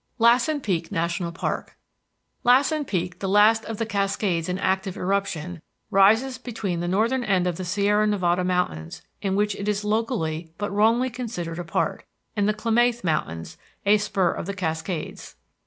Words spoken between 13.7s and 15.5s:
a spur of the Cascades.